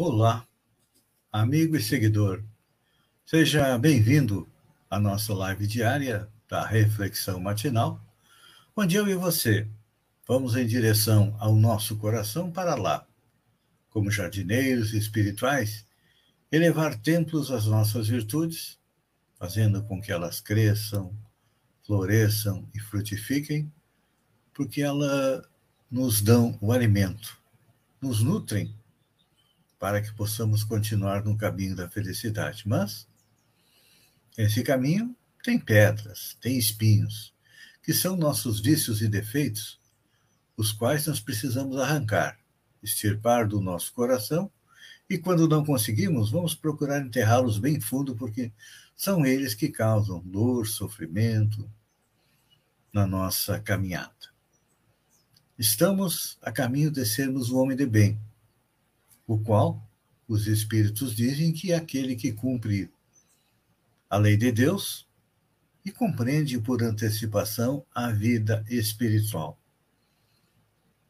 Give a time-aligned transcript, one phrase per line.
[0.00, 0.46] Olá,
[1.32, 2.44] amigo e seguidor.
[3.26, 4.48] Seja bem-vindo
[4.88, 8.00] à nossa live diária da Reflexão Matinal,
[8.76, 9.68] onde eu e você
[10.24, 13.08] vamos em direção ao nosso coração para lá,
[13.90, 15.84] como jardineiros espirituais,
[16.52, 18.78] elevar templos às nossas virtudes,
[19.34, 21.12] fazendo com que elas cresçam,
[21.84, 23.68] floresçam e frutifiquem,
[24.54, 25.44] porque elas
[25.90, 27.36] nos dão o alimento,
[28.00, 28.77] nos nutrem
[29.78, 32.64] para que possamos continuar no caminho da felicidade.
[32.66, 33.06] Mas
[34.36, 37.32] esse caminho tem pedras, tem espinhos,
[37.82, 39.80] que são nossos vícios e defeitos,
[40.56, 42.38] os quais nós precisamos arrancar,
[42.82, 44.50] extirpar do nosso coração,
[45.08, 48.52] e quando não conseguimos, vamos procurar enterrá-los bem fundo, porque
[48.94, 51.70] são eles que causam dor, sofrimento
[52.92, 54.12] na nossa caminhada.
[55.58, 58.20] Estamos a caminho de sermos o homem de bem,
[59.28, 59.86] o qual
[60.26, 62.90] os espíritos dizem que é aquele que cumpre
[64.08, 65.06] a lei de Deus
[65.84, 69.58] e compreende por antecipação a vida espiritual.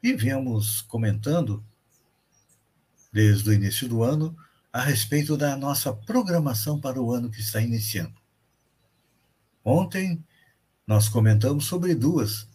[0.03, 1.65] E viemos comentando,
[3.13, 4.37] desde o início do ano,
[4.73, 8.21] a respeito da nossa programação para o ano que está iniciando.
[9.65, 10.25] Ontem,
[10.87, 12.49] nós comentamos sobre duas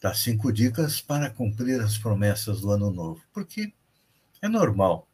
[0.00, 3.72] das cinco dicas para cumprir as promessas do ano novo, porque
[4.44, 5.08] é normal.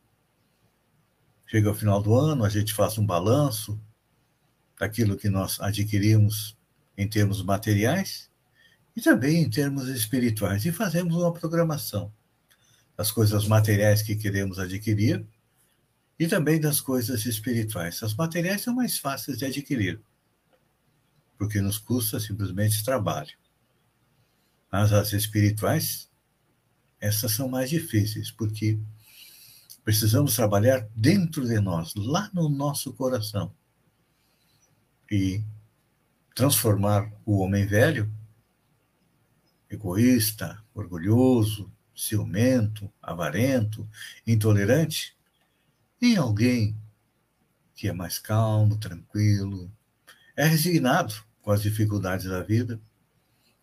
[1.46, 3.80] Chega ao final do ano, a gente faz um balanço
[4.78, 6.56] daquilo que nós adquirimos
[6.98, 8.28] em termos materiais
[8.96, 12.12] e também em termos espirituais e fazemos uma programação
[12.96, 15.24] das coisas materiais que queremos adquirir
[16.18, 18.02] e também das coisas espirituais.
[18.02, 20.00] As materiais são mais fáceis de adquirir,
[21.38, 23.32] porque nos custa simplesmente trabalho.
[24.72, 26.10] Mas as espirituais,
[27.00, 28.78] essas são mais difíceis, porque
[29.90, 33.52] Precisamos trabalhar dentro de nós, lá no nosso coração.
[35.10, 35.42] E
[36.32, 38.08] transformar o homem velho,
[39.68, 43.84] egoísta, orgulhoso, ciumento, avarento,
[44.24, 45.18] intolerante,
[46.00, 46.76] em alguém
[47.74, 49.68] que é mais calmo, tranquilo,
[50.36, 52.80] é resignado com as dificuldades da vida,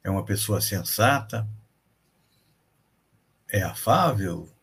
[0.04, 1.48] é uma pessoa sensata,
[3.48, 4.54] é afável,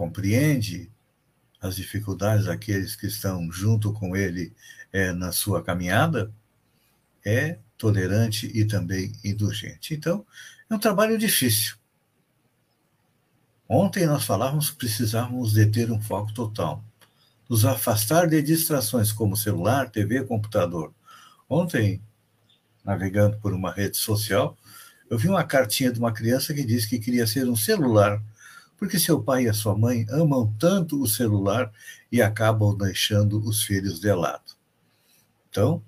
[0.00, 0.90] compreende
[1.60, 4.50] as dificuldades daqueles que estão junto com ele
[4.90, 6.32] é, na sua caminhada,
[7.22, 9.92] é tolerante e também indulgente.
[9.92, 10.24] Então,
[10.70, 11.76] é um trabalho difícil.
[13.68, 16.82] Ontem nós falávamos que precisávamos de ter um foco total,
[17.46, 20.94] nos afastar de distrações como celular, TV, computador.
[21.46, 22.02] Ontem,
[22.82, 24.56] navegando por uma rede social,
[25.10, 28.18] eu vi uma cartinha de uma criança que disse que queria ser um celular
[28.80, 31.70] porque seu pai e a sua mãe amam tanto o celular
[32.10, 34.54] e acabam deixando os filhos de lado.
[35.50, 35.84] Então,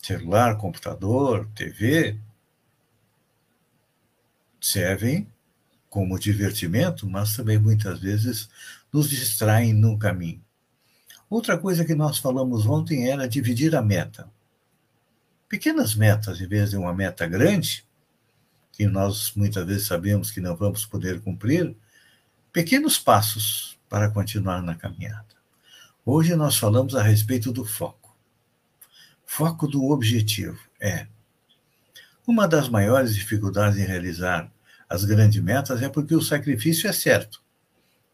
[0.00, 2.20] celular, computador, TV
[4.60, 5.28] servem
[5.90, 8.48] como divertimento, mas também muitas vezes
[8.92, 10.44] nos distraem no caminho.
[11.28, 14.30] Outra coisa que nós falamos ontem era dividir a meta.
[15.48, 17.85] Pequenas metas, em vez de uma meta grande,
[18.76, 21.74] que nós muitas vezes sabemos que não vamos poder cumprir,
[22.52, 25.24] pequenos passos para continuar na caminhada.
[26.04, 28.14] Hoje nós falamos a respeito do foco.
[29.24, 31.06] Foco do objetivo é
[32.26, 34.52] uma das maiores dificuldades em realizar
[34.88, 37.42] as grandes metas é porque o sacrifício é certo,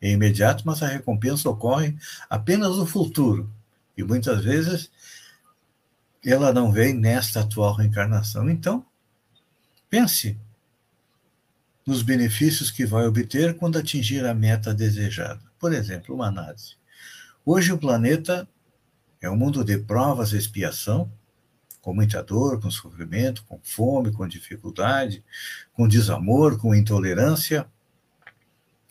[0.01, 1.97] é imediato, mas a recompensa ocorre
[2.31, 3.51] apenas no futuro.
[3.97, 4.91] E muitas vezes
[6.25, 8.49] ela não vem nesta atual reencarnação.
[8.49, 8.87] Então,
[9.91, 10.39] pense
[11.87, 15.41] nos benefícios que vai obter quando atingir a meta desejada.
[15.59, 16.77] Por exemplo, uma análise.
[17.45, 18.49] Hoje o planeta
[19.21, 21.13] é um mundo de provas e expiação,
[21.81, 25.25] com muita dor, com sofrimento, com fome, com dificuldade,
[25.73, 27.67] com desamor, com intolerância.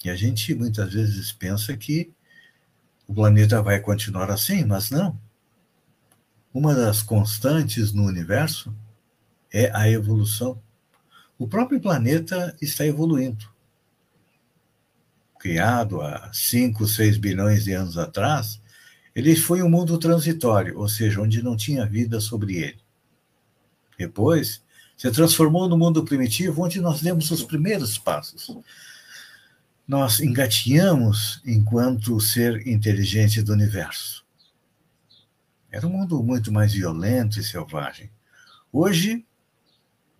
[0.03, 2.13] E a gente muitas vezes pensa que
[3.07, 5.17] o planeta vai continuar assim, mas não.
[6.53, 8.75] Uma das constantes no universo
[9.51, 10.61] é a evolução
[11.41, 13.49] o próprio planeta está evoluindo.
[15.39, 18.61] criado há 5, 6 bilhões de anos atrás,
[19.15, 22.79] ele foi um mundo transitório, ou seja, onde não tinha vida sobre ele.
[23.97, 24.63] Depois,
[24.95, 28.55] se transformou no mundo primitivo, onde nós demos os primeiros passos.
[29.87, 34.23] Nós engatinhamos enquanto ser inteligente do universo.
[35.71, 38.11] Era um mundo muito mais violento e selvagem.
[38.71, 39.25] Hoje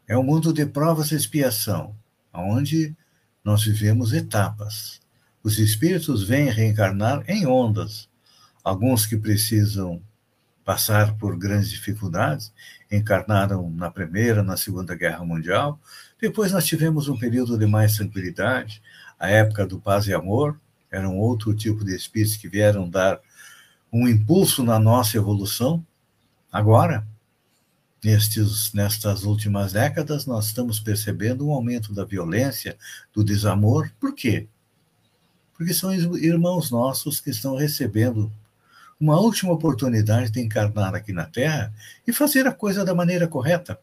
[0.08, 1.96] é um mundo de provas e expiação,
[2.34, 2.96] onde
[3.44, 5.00] nós vivemos etapas.
[5.44, 8.10] Os espíritos vêm reencarnar em ondas.
[8.64, 10.02] Alguns que precisam
[10.64, 12.54] passar por grandes dificuldades,
[12.92, 15.80] encarnaram na Primeira, na Segunda Guerra Mundial.
[16.20, 18.82] Depois nós tivemos um período de mais tranquilidade,
[19.20, 20.60] a época do paz e amor,
[20.90, 23.20] era um outro tipo de espíritos que vieram dar
[23.92, 25.86] um impulso na nossa evolução.
[26.52, 27.08] Agora,
[28.04, 32.78] nestes, nestas últimas décadas, nós estamos percebendo um aumento da violência,
[33.14, 33.92] do desamor.
[34.00, 34.48] Por quê?
[35.56, 38.32] Porque são irmãos nossos que estão recebendo
[39.00, 41.74] uma última oportunidade de encarnar aqui na Terra
[42.06, 43.80] e fazer a coisa da maneira correta,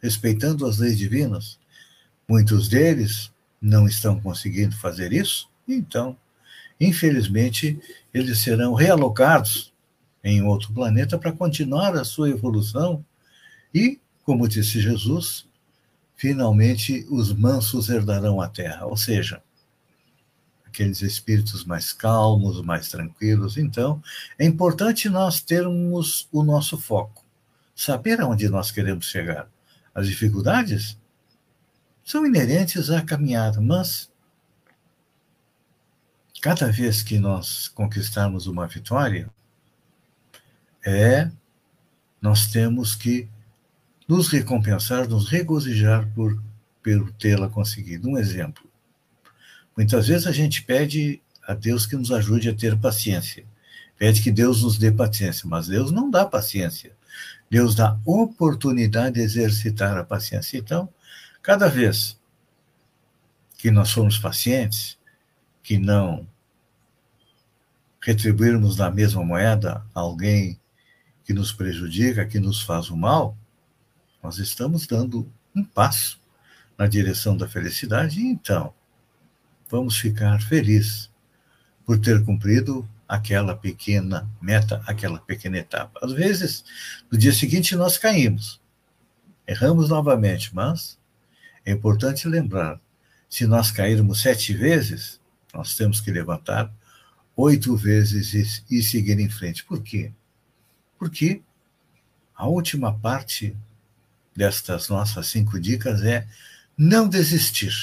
[0.00, 1.58] respeitando as leis divinas.
[2.28, 3.30] Muitos deles
[3.60, 6.16] não estão conseguindo fazer isso, então,
[6.80, 7.78] infelizmente,
[8.12, 9.72] eles serão realocados
[10.22, 13.04] em outro planeta para continuar a sua evolução
[13.74, 15.46] e, como disse Jesus,
[16.16, 19.42] finalmente os mansos herdarão a terra, ou seja,
[20.66, 23.56] aqueles espíritos mais calmos, mais tranquilos.
[23.56, 24.02] Então,
[24.38, 27.24] é importante nós termos o nosso foco,
[27.74, 29.48] saber aonde nós queremos chegar.
[29.94, 30.96] As dificuldades
[32.04, 34.10] são inerentes à caminhada, mas
[36.40, 39.28] cada vez que nós conquistarmos uma vitória,
[40.86, 41.30] é
[42.20, 43.28] nós temos que
[44.08, 46.42] nos recompensar, nos regozijar por,
[46.82, 48.08] por tê-la conseguido.
[48.08, 48.64] Um exemplo.
[49.76, 53.44] Muitas vezes a gente pede a Deus que nos ajude a ter paciência.
[53.98, 56.96] Pede que Deus nos dê paciência, mas Deus não dá paciência.
[57.50, 60.56] Deus dá oportunidade de exercitar a paciência.
[60.56, 60.88] Então,
[61.42, 62.18] cada vez
[63.58, 64.96] que nós formos pacientes,
[65.62, 66.26] que não
[68.00, 70.58] retribuirmos na mesma moeda alguém
[71.24, 73.36] que nos prejudica, que nos faz o mal,
[74.22, 76.20] nós estamos dando um passo
[76.76, 78.20] na direção da felicidade.
[78.20, 78.72] E então,
[79.68, 81.10] vamos ficar felizes
[81.84, 85.98] por ter cumprido aquela pequena meta, aquela pequena etapa.
[86.02, 86.64] Às vezes,
[87.10, 88.60] no dia seguinte, nós caímos,
[89.46, 90.98] erramos novamente, mas
[91.64, 92.80] é importante lembrar:
[93.28, 95.20] se nós cairmos sete vezes,
[95.52, 96.72] nós temos que levantar
[97.34, 99.64] oito vezes e, e seguir em frente.
[99.64, 100.12] Por quê?
[100.98, 101.40] Porque
[102.34, 103.56] a última parte
[104.38, 106.26] destas nossas cinco dicas é
[106.76, 107.74] não desistir.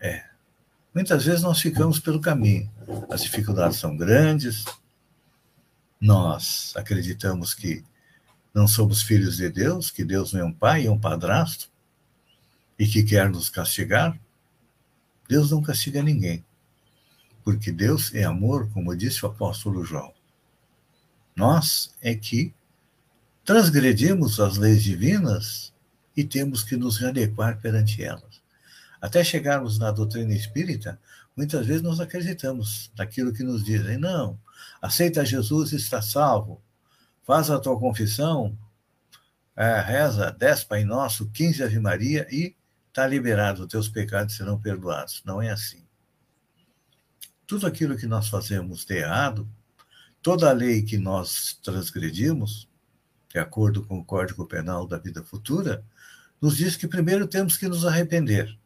[0.00, 0.24] É,
[0.94, 2.70] Muitas vezes nós ficamos pelo caminho.
[3.10, 4.64] As dificuldades são grandes,
[6.00, 7.84] nós acreditamos que
[8.54, 11.68] não somos filhos de Deus, que Deus não é um pai, é um padrasto,
[12.78, 14.16] e que quer nos castigar.
[15.28, 16.44] Deus não castiga ninguém,
[17.42, 20.14] porque Deus é amor, como disse o apóstolo João.
[21.34, 22.54] Nós é que
[23.44, 25.72] transgredimos as leis divinas
[26.16, 28.42] e temos que nos adequar perante elas.
[29.00, 30.98] Até chegarmos na doutrina espírita,
[31.36, 33.98] muitas vezes nós acreditamos naquilo que nos dizem.
[33.98, 34.38] Não,
[34.80, 36.62] aceita Jesus e está salvo.
[37.22, 38.56] Faz a tua confissão,
[39.56, 42.56] é, reza 10 Pai Nosso, 15 Ave Maria e
[42.88, 45.22] está liberado, teus pecados serão perdoados.
[45.24, 45.84] Não é assim.
[47.46, 49.48] Tudo aquilo que nós fazemos de errado,
[50.22, 52.68] toda a lei que nós transgredimos,
[53.34, 55.84] de acordo com o Código Penal da Vida Futura,
[56.40, 58.56] nos diz que primeiro temos que nos arrepender.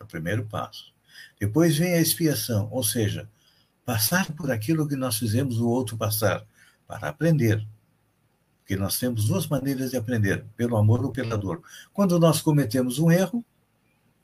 [0.00, 0.92] É o primeiro passo.
[1.38, 3.28] Depois vem a expiação, ou seja,
[3.84, 6.44] passar por aquilo que nós fizemos o outro passar,
[6.88, 7.64] para aprender.
[8.58, 11.62] Porque nós temos duas maneiras de aprender, pelo amor ou pela dor.
[11.92, 13.44] Quando nós cometemos um erro,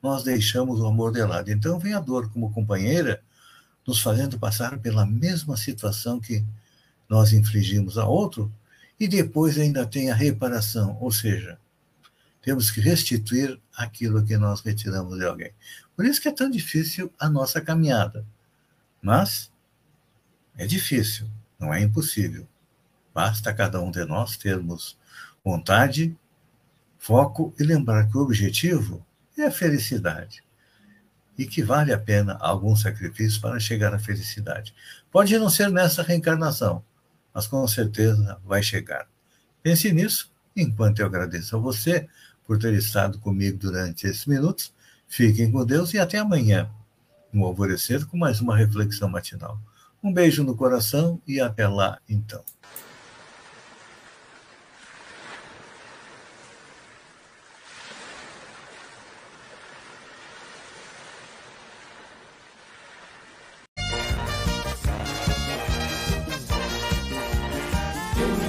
[0.01, 1.49] nós deixamos o amor de lado.
[1.49, 3.23] Então vem a dor como companheira,
[3.87, 6.43] nos fazendo passar pela mesma situação que
[7.07, 8.51] nós infligimos a outro,
[8.99, 11.57] e depois ainda tem a reparação, ou seja,
[12.41, 15.51] temos que restituir aquilo que nós retiramos de alguém.
[15.95, 18.25] Por isso que é tão difícil a nossa caminhada.
[19.01, 19.51] Mas
[20.57, 21.27] é difícil,
[21.59, 22.47] não é impossível.
[23.13, 24.97] Basta cada um de nós termos
[25.43, 26.15] vontade,
[26.97, 29.05] foco e lembrar que o objetivo
[29.37, 30.43] é a felicidade
[31.37, 34.73] e que vale a pena algum sacrifício para chegar à felicidade.
[35.11, 36.83] Pode não ser nessa reencarnação,
[37.33, 39.07] mas com certeza vai chegar.
[39.61, 42.07] Pense nisso enquanto eu agradeço a você
[42.45, 44.73] por ter estado comigo durante esses minutos.
[45.07, 46.69] Fiquem com Deus e até amanhã.
[47.31, 49.59] no alvorecer com mais uma reflexão matinal.
[50.03, 52.43] Um beijo no coração e até lá, então.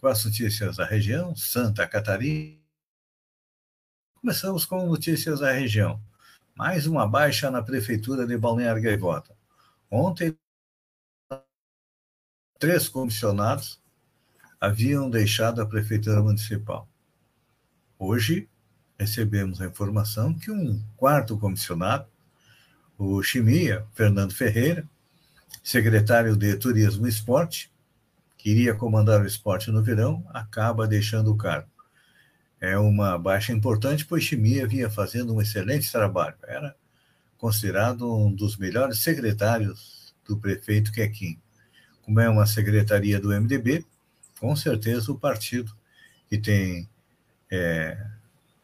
[0.00, 2.58] com as notícias da região, Santa Catarina.
[4.14, 6.02] Começamos com notícias da região.
[6.54, 9.36] Mais uma baixa na prefeitura de Balneário Gaivota.
[9.90, 10.34] Ontem,
[12.58, 13.80] três comissionados
[14.58, 16.88] haviam deixado a prefeitura municipal.
[17.98, 18.48] Hoje,
[18.98, 22.08] recebemos a informação que um quarto comissionado,
[22.96, 24.88] o Chimia, Fernando Ferreira,
[25.62, 27.69] secretário de Turismo e Esporte,
[28.40, 31.68] que iria comandar o esporte no verão, acaba deixando o cargo.
[32.58, 36.36] É uma baixa importante, pois Chimia vinha fazendo um excelente trabalho.
[36.44, 36.74] Era
[37.36, 41.38] considerado um dos melhores secretários do prefeito Quequim.
[42.00, 43.84] Como é uma secretaria do MDB,
[44.38, 45.72] com certeza o partido
[46.28, 46.88] que tem
[47.50, 48.02] é,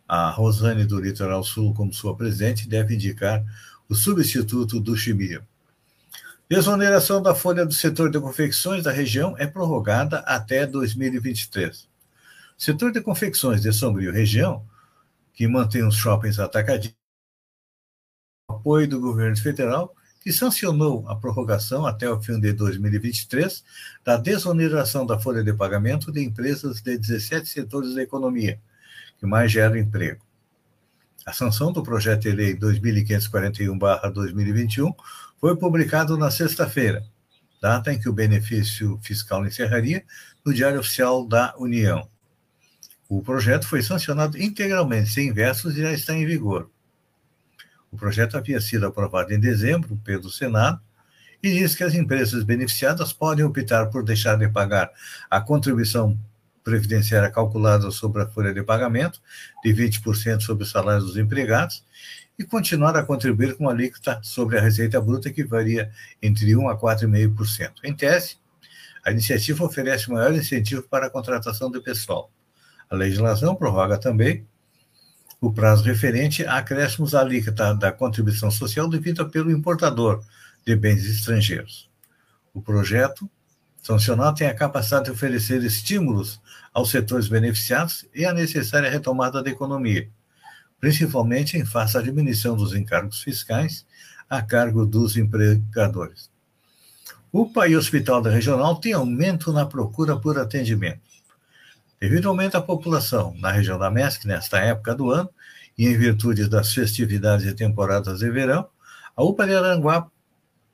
[0.08, 3.44] a Rosane do Litoral Sul como sua presidente deve indicar
[3.90, 5.46] o substituto do Chimia.
[6.48, 11.88] Desoneração da folha do setor de confecções da região é prorrogada até 2023.
[11.88, 11.88] O
[12.56, 14.64] setor de confecções de Sombrio região,
[15.34, 16.96] que mantém os shoppings atacadistas,
[18.48, 23.64] apoio do governo federal, que sancionou a prorrogação até o fim de 2023
[24.04, 28.60] da desoneração da folha de pagamento de empresas de 17 setores da economia,
[29.18, 30.24] que mais geram emprego.
[31.26, 34.94] A sanção do projeto de lei 2541-2021
[35.40, 37.04] foi publicado na sexta-feira,
[37.60, 40.04] data em que o benefício fiscal encerraria
[40.44, 42.08] no Diário Oficial da União.
[43.08, 46.70] O projeto foi sancionado integralmente, sem versos, e já está em vigor.
[47.90, 50.80] O projeto havia sido aprovado em dezembro pelo Senado
[51.42, 54.90] e diz que as empresas beneficiadas podem optar por deixar de pagar
[55.30, 56.18] a contribuição
[56.64, 59.22] previdenciária calculada sobre a folha de pagamento,
[59.62, 61.84] de 20% sobre o salário dos empregados,
[62.38, 65.90] e continuar a contribuir com a alíquota sobre a receita bruta, que varia
[66.20, 67.72] entre 1% a 4,5%.
[67.82, 68.36] Em tese,
[69.04, 72.30] a iniciativa oferece maior incentivo para a contratação de pessoal.
[72.90, 74.46] A legislação prorroga também
[75.40, 80.24] o prazo referente a acréscimos à alíquota da contribuição social devida pelo importador
[80.64, 81.90] de bens estrangeiros.
[82.52, 83.30] O projeto
[83.82, 86.40] sancionado tem a capacidade de oferecer estímulos
[86.72, 90.10] aos setores beneficiados e a necessária retomada da economia,
[90.80, 93.86] principalmente em face à diminuição dos encargos fiscais
[94.28, 96.30] a cargo dos empregadores.
[97.32, 101.00] UPA e Hospital da Regional têm aumento na procura por atendimento.
[102.00, 105.30] Devido ao aumento da população na região da MESC nesta época do ano,
[105.78, 108.66] e em virtude das festividades e temporadas de verão,
[109.14, 110.08] a UPA de Aranguá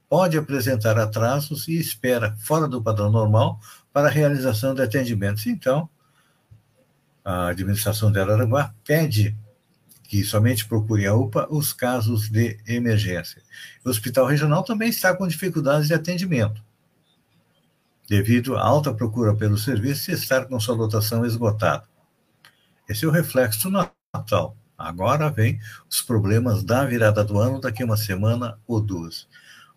[0.08, 3.58] pode apresentar atrasos e espera fora do padrão normal
[3.92, 5.46] para a realização de atendimentos.
[5.46, 5.88] Então,
[7.24, 9.36] a administração de Aranguá pede
[10.12, 13.40] que somente procure a UPA os casos de emergência.
[13.82, 16.62] O Hospital Regional também está com dificuldades de atendimento
[18.06, 21.84] devido à alta procura pelo serviço e estar com sua lotação esgotada.
[22.86, 24.54] Esse é o reflexo Natal.
[24.76, 25.58] Agora vem
[25.90, 29.26] os problemas da virada do ano daqui a uma semana ou duas.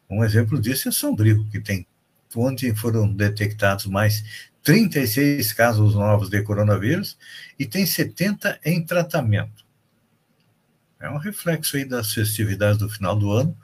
[0.09, 1.87] Um exemplo disso é Sombrio, que tem
[2.35, 7.17] onde foram detectados mais 36 casos novos de coronavírus
[7.57, 9.64] e tem 70 em tratamento.
[11.05, 13.55] É um reflexo aí das festividades do final do ano,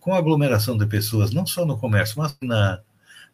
[0.00, 2.80] com aglomeração de pessoas não só no comércio, mas na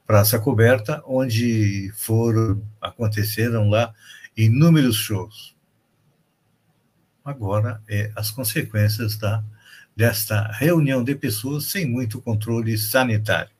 [0.05, 3.95] Praça Coberta, onde foram aconteceram lá
[4.37, 5.55] inúmeros shows.
[7.25, 9.45] Agora é as consequências da
[9.95, 13.53] desta reunião de pessoas sem muito controle sanitário.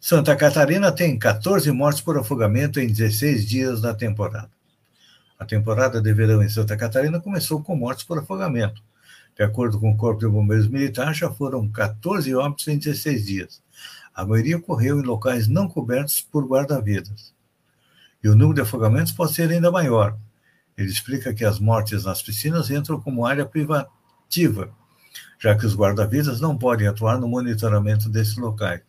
[0.00, 4.50] Santa Catarina tem 14 mortes por afogamento em 16 dias da temporada.
[5.40, 8.82] A temporada de verão em Santa Catarina começou com mortes por afogamento.
[9.34, 13.62] De acordo com o Corpo de Bombeiros Militar, já foram 14 óbitos em 16 dias,
[14.14, 17.34] a maioria ocorreu em locais não cobertos por guarda-vidas.
[18.22, 20.14] E o número de afogamentos pode ser ainda maior.
[20.76, 24.70] Ele explica que as mortes nas piscinas entram como área privativa,
[25.38, 28.82] já que os guarda-vidas não podem atuar no monitoramento desses locais.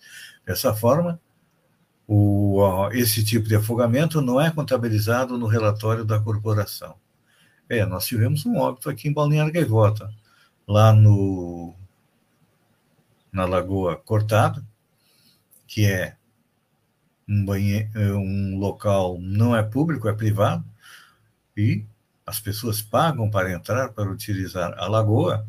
[0.46, 1.18] Dessa forma,
[2.14, 6.96] o, esse tipo de afogamento não é contabilizado no relatório da corporação.
[7.70, 10.14] É, nós tivemos um óbito aqui em Balneário Gaivota,
[10.68, 11.74] lá no,
[13.32, 14.62] na Lagoa Cortada,
[15.66, 16.18] que é
[17.26, 20.66] um, banheiro, um local não é público, é privado,
[21.56, 21.86] e
[22.26, 25.48] as pessoas pagam para entrar, para utilizar a lagoa,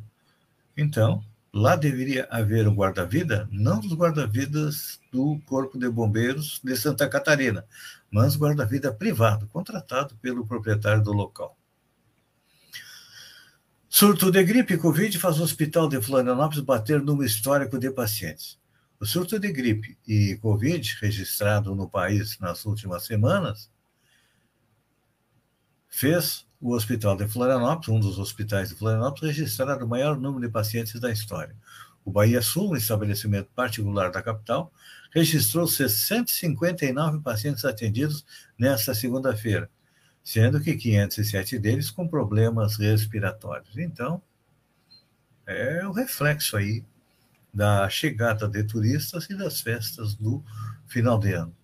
[0.77, 7.09] então lá deveria haver um guarda-vida, não dos guarda-vidas do Corpo de Bombeiros de Santa
[7.09, 7.67] Catarina,
[8.11, 11.57] mas guarda-vida privado, contratado pelo proprietário do local.
[13.89, 18.59] Surto de gripe Covid faz o Hospital de Florianópolis bater número histórico de pacientes.
[18.99, 23.71] O surto de gripe e Covid registrado no país nas últimas semanas
[25.91, 30.53] fez o Hospital de Florianópolis, um dos hospitais de Florianópolis, registrar o maior número de
[30.53, 31.57] pacientes da história.
[32.05, 34.73] O Bahia Sul, um estabelecimento particular da capital,
[35.11, 38.25] registrou 659 pacientes atendidos
[38.57, 39.69] nesta segunda-feira,
[40.23, 43.77] sendo que 507 deles com problemas respiratórios.
[43.77, 44.23] Então,
[45.45, 46.85] é o reflexo aí
[47.53, 50.43] da chegada de turistas e das festas do
[50.87, 51.55] final de ano.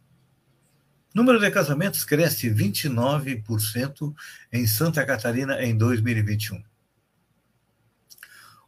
[1.19, 4.15] Número de casamentos cresce 29%
[4.53, 6.63] em Santa Catarina em 2021.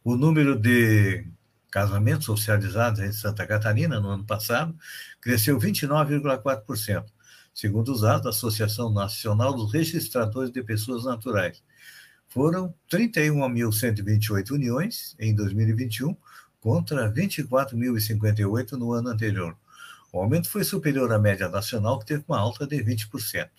[0.03, 1.25] O número de
[1.71, 4.75] casamentos oficializados em Santa Catarina no ano passado
[5.21, 7.05] cresceu 29,4%,
[7.53, 11.63] segundo os dados da Associação Nacional dos Registradores de Pessoas Naturais.
[12.27, 16.17] Foram 31.128 uniões em 2021,
[16.59, 19.55] contra 24.058 no ano anterior.
[20.11, 23.49] O aumento foi superior à média nacional, que teve uma alta de 20%.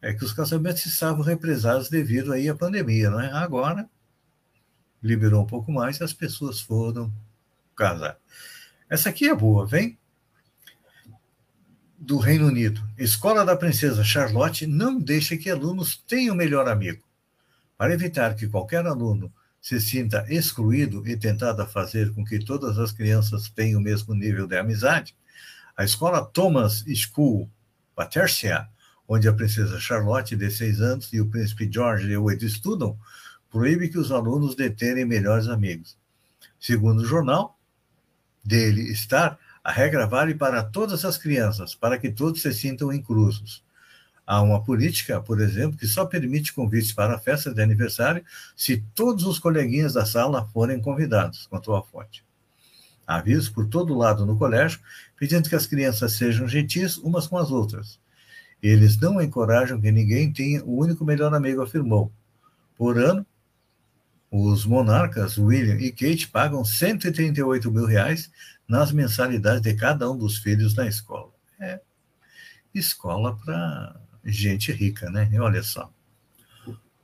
[0.00, 3.30] É que os casamentos estavam represados devido aí à pandemia, não é?
[3.30, 3.88] Agora,
[5.02, 7.12] liberou um pouco mais e as pessoas foram
[7.76, 8.18] casar.
[8.88, 9.98] Essa aqui é boa, vem
[11.98, 12.82] do Reino Unido.
[12.98, 17.04] Escola da Princesa Charlotte não deixa que alunos tenham melhor amigo.
[17.78, 22.80] Para evitar que qualquer aluno se sinta excluído e tentado a fazer com que todas
[22.80, 25.16] as crianças tenham o mesmo nível de amizade,
[25.76, 27.48] a escola Thomas School
[27.94, 28.68] Patercia,
[29.06, 32.98] onde a princesa Charlotte, de seis anos, e o príncipe George de oito estudam,
[33.48, 35.96] proíbe que os alunos deterem melhores amigos.
[36.58, 37.56] Segundo o jornal,
[38.44, 43.64] dele estar, a regra vale para todas as crianças, para que todos se sintam inclusos.
[44.26, 48.24] Há uma política, por exemplo, que só permite convites para a festa de aniversário
[48.56, 52.24] se todos os coleguinhas da sala forem convidados, contou a fonte.
[53.06, 54.80] Há avisos por todo lado no colégio
[55.18, 57.98] pedindo que as crianças sejam gentis umas com as outras.
[58.62, 62.12] Eles não encorajam que ninguém tenha o único melhor amigo, afirmou.
[62.76, 63.26] Por ano,
[64.30, 68.30] os monarcas William e Kate pagam 138 mil reais
[68.68, 71.32] nas mensalidades de cada um dos filhos na escola.
[71.60, 71.80] É
[72.74, 75.28] escola para gente rica, né?
[75.32, 75.92] E olha só.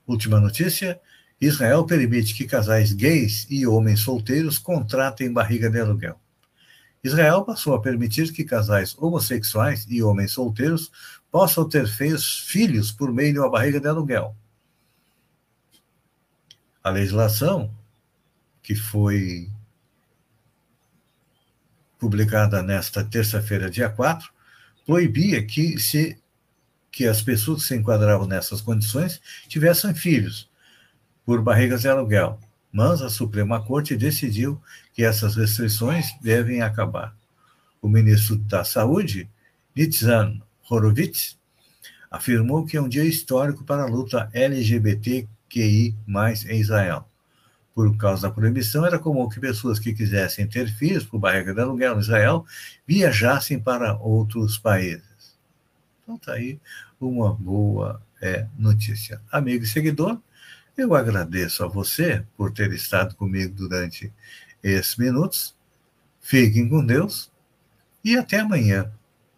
[0.07, 1.01] Última notícia:
[1.41, 6.19] Israel permite que casais gays e homens solteiros contratem barriga de aluguel.
[7.03, 10.91] Israel passou a permitir que casais homossexuais e homens solteiros
[11.31, 14.35] possam ter filhos por meio de uma barriga de aluguel.
[16.83, 17.73] A legislação,
[18.63, 19.51] que foi
[21.99, 24.31] publicada nesta terça-feira, dia 4,
[24.87, 26.19] proibia que se
[26.91, 30.49] que as pessoas que se enquadravam nessas condições tivessem filhos
[31.25, 32.39] por barrigas de aluguel.
[32.73, 34.61] Mas a Suprema Corte decidiu
[34.93, 37.17] que essas restrições devem acabar.
[37.81, 39.29] O ministro da Saúde,
[39.75, 41.39] Nitzan Horowitz,
[42.11, 45.95] afirmou que é um dia histórico para a luta LGBTQI
[46.49, 47.09] em Israel.
[47.75, 51.61] Por causa da proibição, era comum que pessoas que quisessem ter filhos por barriga de
[51.61, 52.45] aluguel em Israel
[52.87, 55.08] viajassem para outros países.
[56.09, 56.59] Então está aí
[56.99, 59.21] uma boa é, notícia.
[59.31, 60.19] Amigo e seguidor,
[60.75, 64.11] eu agradeço a você por ter estado comigo durante
[64.63, 65.55] esses minutos.
[66.19, 67.31] Fiquem com Deus
[68.03, 68.91] e até amanhã,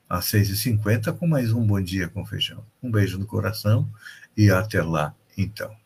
[0.08, 2.64] às 6h50, com mais um Bom Dia com Feijão.
[2.80, 3.92] Um beijo no coração
[4.36, 5.76] e até lá, então.